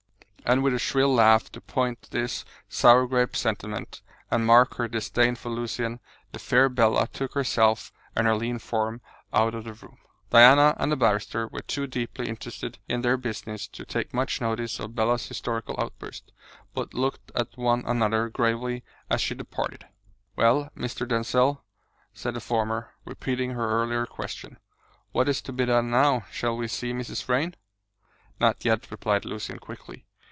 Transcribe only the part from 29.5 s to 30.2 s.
quickly.